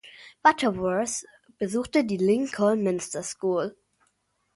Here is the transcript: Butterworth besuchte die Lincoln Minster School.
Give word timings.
Butterworth 0.43 1.27
besuchte 1.59 2.03
die 2.03 2.17
Lincoln 2.17 2.81
Minster 2.81 3.21
School. 3.21 3.77